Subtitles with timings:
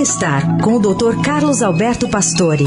[0.00, 1.20] Bem-estar com o Dr.
[1.22, 2.64] Carlos Alberto Pastore.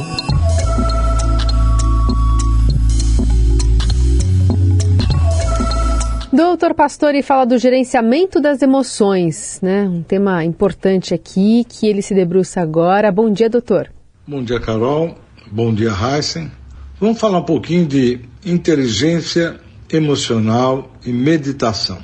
[6.31, 9.81] Doutor Pastore fala do gerenciamento das emoções, né?
[9.81, 13.11] Um tema importante aqui que ele se debruça agora.
[13.11, 13.91] Bom dia, doutor.
[14.27, 15.17] Bom dia, Carol.
[15.51, 16.51] Bom dia, Heisen.
[16.99, 19.59] Vamos falar um pouquinho de inteligência
[19.91, 21.97] emocional e meditação.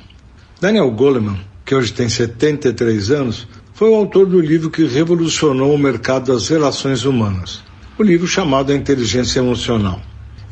[0.60, 3.46] Daniel Goleman, que hoje tem 73 anos,
[3.80, 7.62] foi o autor do livro que revolucionou o mercado das relações humanas,
[7.98, 10.02] o livro chamado A Inteligência Emocional.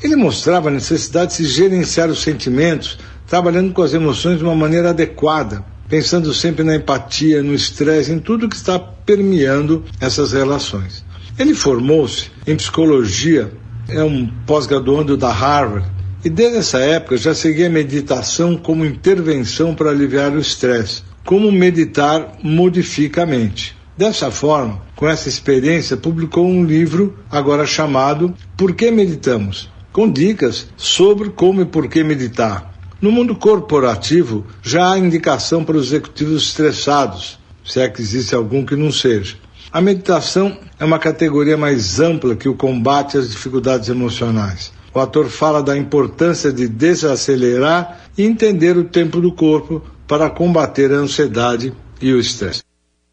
[0.02, 4.54] Ele mostrava a necessidade de se gerenciar os sentimentos, trabalhando com as emoções de uma
[4.54, 11.04] maneira adequada, pensando sempre na empatia, no estresse, em tudo que está permeando essas relações.
[11.38, 13.52] Ele formou-se em psicologia,
[13.90, 15.86] é um pós-graduando da Harvard,
[16.24, 21.50] e desde essa época já seguia a meditação como intervenção para aliviar o estresse, como
[21.52, 23.76] meditar modifica a mente.
[23.96, 29.68] Dessa forma, com essa experiência, publicou um livro agora chamado Por que Meditamos?
[29.98, 32.72] com dicas sobre como e por que meditar.
[33.00, 38.64] No mundo corporativo, já há indicação para os executivos estressados, se é que existe algum
[38.64, 39.36] que não seja.
[39.72, 44.72] A meditação é uma categoria mais ampla que o combate às dificuldades emocionais.
[44.98, 50.90] O ator fala da importância de desacelerar e entender o tempo do corpo para combater
[50.90, 52.64] a ansiedade e o estresse.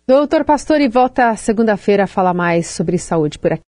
[0.07, 3.63] Doutor Pastore volta segunda-feira a falar mais sobre saúde por aqui.